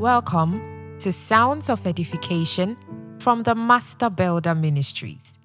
Welcome 0.00 0.96
to 1.00 1.12
Sounds 1.12 1.68
of 1.68 1.86
Edification 1.86 2.78
from 3.18 3.42
the 3.42 3.54
Master 3.54 4.08
Builder 4.08 4.54
Ministries, 4.54 5.38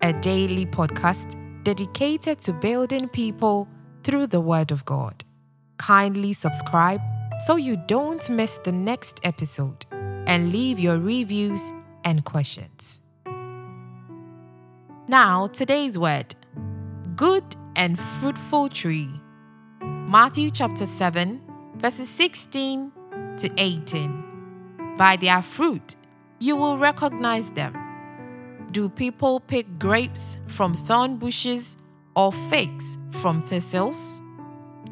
a 0.00 0.14
daily 0.14 0.64
podcast 0.64 1.36
dedicated 1.62 2.40
to 2.40 2.54
building 2.54 3.10
people 3.10 3.68
through 4.02 4.28
the 4.28 4.40
Word 4.40 4.70
of 4.70 4.86
God. 4.86 5.24
Kindly 5.76 6.32
subscribe 6.32 7.02
so 7.44 7.56
you 7.56 7.76
don't 7.86 8.30
miss 8.30 8.56
the 8.64 8.72
next 8.72 9.20
episode 9.24 9.84
and 9.92 10.52
leave 10.52 10.80
your 10.80 10.98
reviews 10.98 11.74
and 12.02 12.24
questions. 12.24 13.02
Now, 15.06 15.48
today's 15.48 15.98
word 15.98 16.34
good 17.14 17.44
and 17.76 17.98
fruitful 17.98 18.70
tree. 18.70 19.12
Matthew 19.82 20.50
chapter 20.50 20.86
7, 20.86 21.42
verses 21.76 22.08
16 22.08 22.92
to 23.38 23.50
18. 23.56 24.94
By 24.96 25.16
their 25.16 25.42
fruit, 25.42 25.96
you 26.38 26.56
will 26.56 26.78
recognize 26.78 27.50
them. 27.52 27.74
Do 28.70 28.88
people 28.88 29.40
pick 29.40 29.78
grapes 29.78 30.38
from 30.46 30.74
thorn 30.74 31.16
bushes 31.16 31.76
or 32.14 32.32
figs 32.32 32.98
from 33.12 33.40
thistles? 33.40 34.20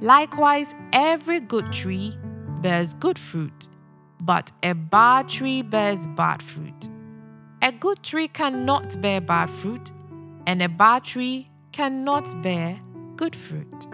Likewise, 0.01 0.75
every 0.93 1.41
good 1.41 1.73
tree 1.73 2.17
bears 2.61 2.95
good 2.95 3.19
fruit, 3.19 3.69
but 4.21 4.53
a 4.63 4.75
bad 4.75 5.29
tree 5.29 5.63
bears 5.63 6.07
bad 6.07 6.43
fruit. 6.43 6.89
A 7.63 7.73
good 7.73 8.03
tree 8.03 8.29
cannot 8.29 9.01
bear 9.01 9.21
bad 9.21 9.51
fruit, 9.51 9.91
and 10.47 10.63
a 10.63 10.69
bad 10.69 11.05
tree 11.05 11.51
cannot 11.73 12.43
bear 12.43 12.81
good 13.17 13.35
fruit. 13.35 13.87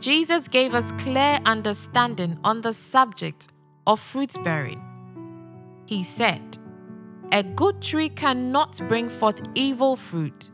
Jesus 0.00 0.48
gave 0.48 0.74
us 0.74 0.90
clear 0.92 1.38
understanding 1.46 2.38
on 2.42 2.60
the 2.60 2.72
subject 2.72 3.48
of 3.86 4.00
fruit 4.00 4.34
bearing. 4.44 4.82
He 5.88 6.04
said, 6.04 6.58
A 7.32 7.42
good 7.42 7.80
tree 7.82 8.08
cannot 8.08 8.80
bring 8.88 9.08
forth 9.08 9.40
evil 9.54 9.96
fruit. 9.96 10.50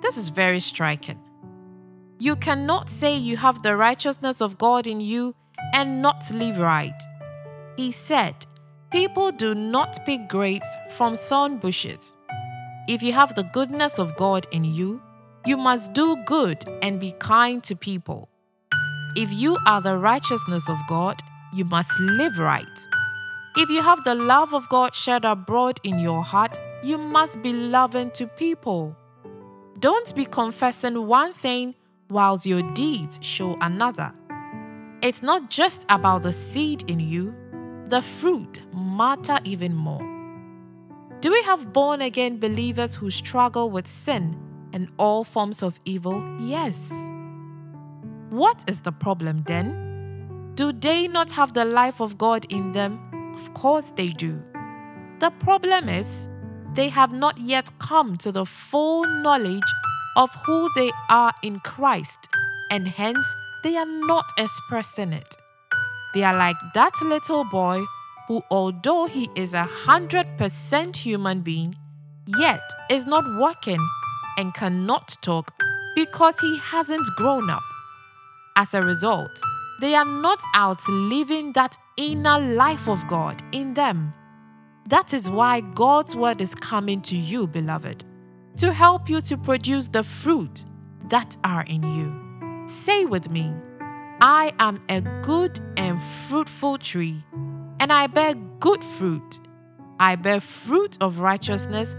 This 0.00 0.16
is 0.16 0.30
very 0.30 0.60
striking. 0.60 1.20
You 2.18 2.36
cannot 2.36 2.88
say 2.88 3.16
you 3.16 3.36
have 3.36 3.62
the 3.62 3.76
righteousness 3.76 4.40
of 4.40 4.58
God 4.58 4.86
in 4.86 5.00
you 5.00 5.34
and 5.72 6.02
not 6.02 6.30
live 6.32 6.58
right. 6.58 7.00
He 7.76 7.92
said, 7.92 8.34
People 8.90 9.32
do 9.32 9.54
not 9.54 10.04
pick 10.04 10.28
grapes 10.28 10.68
from 10.90 11.16
thorn 11.16 11.58
bushes. 11.58 12.14
If 12.88 13.02
you 13.02 13.12
have 13.12 13.34
the 13.34 13.44
goodness 13.52 13.98
of 13.98 14.16
God 14.16 14.46
in 14.50 14.64
you, 14.64 15.00
you 15.46 15.56
must 15.56 15.92
do 15.92 16.16
good 16.24 16.64
and 16.82 17.00
be 17.00 17.12
kind 17.12 17.62
to 17.64 17.74
people. 17.74 18.28
If 19.16 19.32
you 19.32 19.58
are 19.66 19.80
the 19.80 19.96
righteousness 19.98 20.68
of 20.68 20.78
God, 20.88 21.20
you 21.52 21.64
must 21.64 21.98
live 22.00 22.38
right. 22.38 22.78
If 23.56 23.68
you 23.68 23.82
have 23.82 24.02
the 24.04 24.14
love 24.14 24.54
of 24.54 24.68
God 24.68 24.94
shed 24.94 25.24
abroad 25.24 25.78
in 25.82 25.98
your 25.98 26.22
heart, 26.22 26.58
you 26.82 26.96
must 26.96 27.42
be 27.42 27.52
loving 27.52 28.10
to 28.12 28.26
people. 28.26 28.96
Don't 29.78 30.14
be 30.14 30.24
confessing 30.24 31.06
one 31.06 31.32
thing 31.32 31.74
whilst 32.08 32.46
your 32.46 32.62
deeds 32.72 33.18
show 33.22 33.56
another. 33.60 34.12
It's 35.02 35.22
not 35.22 35.50
just 35.50 35.84
about 35.88 36.22
the 36.22 36.32
seed 36.32 36.88
in 36.90 37.00
you, 37.00 37.34
the 37.88 38.00
fruit 38.00 38.60
matter 38.74 39.38
even 39.44 39.74
more. 39.74 40.08
Do 41.20 41.30
we 41.30 41.42
have 41.42 41.72
born 41.72 42.00
again 42.00 42.38
believers 42.38 42.94
who 42.94 43.10
struggle 43.10 43.70
with 43.70 43.86
sin 43.86 44.36
and 44.72 44.88
all 44.98 45.24
forms 45.24 45.62
of 45.62 45.78
evil? 45.84 46.24
Yes. 46.40 46.92
What 48.30 48.64
is 48.66 48.80
the 48.80 48.92
problem 48.92 49.44
then? 49.46 49.91
Do 50.54 50.70
they 50.70 51.08
not 51.08 51.32
have 51.32 51.54
the 51.54 51.64
life 51.64 52.00
of 52.00 52.18
God 52.18 52.44
in 52.50 52.72
them? 52.72 53.00
Of 53.34 53.54
course 53.54 53.90
they 53.92 54.08
do. 54.08 54.42
The 55.18 55.30
problem 55.38 55.88
is, 55.88 56.28
they 56.74 56.90
have 56.90 57.12
not 57.12 57.38
yet 57.38 57.70
come 57.78 58.16
to 58.18 58.30
the 58.30 58.44
full 58.44 59.04
knowledge 59.06 59.70
of 60.14 60.30
who 60.44 60.68
they 60.74 60.90
are 61.08 61.32
in 61.42 61.60
Christ, 61.60 62.28
and 62.70 62.86
hence 62.86 63.26
they 63.64 63.76
are 63.76 63.86
not 63.86 64.26
expressing 64.36 65.14
it. 65.14 65.36
They 66.12 66.22
are 66.22 66.36
like 66.36 66.56
that 66.74 67.00
little 67.00 67.44
boy 67.44 67.84
who, 68.28 68.42
although 68.50 69.06
he 69.06 69.30
is 69.34 69.54
a 69.54 69.64
hundred 69.64 70.26
percent 70.36 70.98
human 70.98 71.40
being, 71.40 71.76
yet 72.26 72.62
is 72.90 73.06
not 73.06 73.24
working 73.40 73.80
and 74.36 74.52
cannot 74.52 75.16
talk 75.22 75.52
because 75.94 76.38
he 76.40 76.58
hasn't 76.58 77.06
grown 77.16 77.48
up. 77.48 77.62
As 78.56 78.74
a 78.74 78.82
result, 78.82 79.40
they 79.82 79.96
are 79.96 80.04
not 80.04 80.40
out 80.54 80.88
living 80.88 81.50
that 81.54 81.76
inner 81.96 82.38
life 82.38 82.88
of 82.88 83.04
God 83.08 83.42
in 83.50 83.74
them. 83.74 84.14
That 84.86 85.12
is 85.12 85.28
why 85.28 85.60
God's 85.60 86.14
word 86.14 86.40
is 86.40 86.54
coming 86.54 87.02
to 87.02 87.16
you, 87.16 87.48
beloved, 87.48 88.04
to 88.58 88.72
help 88.72 89.10
you 89.10 89.20
to 89.22 89.36
produce 89.36 89.88
the 89.88 90.04
fruit 90.04 90.66
that 91.08 91.36
are 91.42 91.64
in 91.64 91.82
you. 91.82 92.68
Say 92.68 93.06
with 93.06 93.28
me, 93.28 93.52
I 94.20 94.52
am 94.60 94.80
a 94.88 95.00
good 95.20 95.58
and 95.76 96.00
fruitful 96.00 96.78
tree, 96.78 97.24
and 97.80 97.92
I 97.92 98.06
bear 98.06 98.34
good 98.60 98.84
fruit. 98.84 99.40
I 99.98 100.14
bear 100.14 100.38
fruit 100.38 100.96
of 101.00 101.18
righteousness 101.18 101.96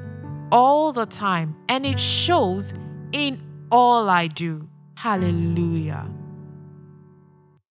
all 0.53 0.93
the 0.93 1.05
time, 1.05 1.57
and 1.67 1.85
it 1.85 1.99
shows 1.99 2.73
in 3.11 3.43
all 3.69 4.09
I 4.09 4.27
do. 4.27 4.69
Hallelujah. 4.95 6.22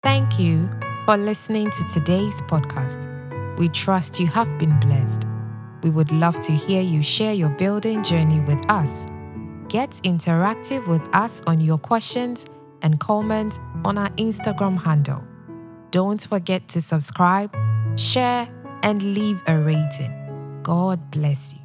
Thank 0.03 0.39
you 0.39 0.67
for 1.05 1.15
listening 1.15 1.69
to 1.69 1.87
today's 1.89 2.41
podcast. 2.43 3.07
We 3.59 3.69
trust 3.69 4.19
you 4.19 4.25
have 4.27 4.57
been 4.57 4.79
blessed. 4.79 5.25
We 5.83 5.91
would 5.91 6.11
love 6.11 6.39
to 6.41 6.53
hear 6.53 6.81
you 6.81 7.03
share 7.03 7.33
your 7.33 7.49
building 7.49 8.03
journey 8.03 8.39
with 8.39 8.67
us. 8.67 9.05
Get 9.67 9.91
interactive 10.03 10.87
with 10.87 11.07
us 11.13 11.43
on 11.45 11.61
your 11.61 11.77
questions 11.77 12.47
and 12.81 12.99
comments 12.99 13.59
on 13.85 13.99
our 13.99 14.09
Instagram 14.11 14.81
handle. 14.81 15.23
Don't 15.91 16.21
forget 16.21 16.67
to 16.69 16.81
subscribe, 16.81 17.55
share, 17.95 18.49
and 18.81 19.13
leave 19.13 19.39
a 19.45 19.55
rating. 19.55 20.61
God 20.63 21.11
bless 21.11 21.53
you. 21.53 21.60